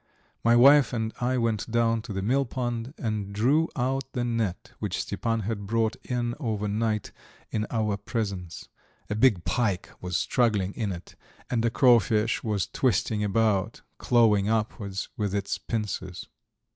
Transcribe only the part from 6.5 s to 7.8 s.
night in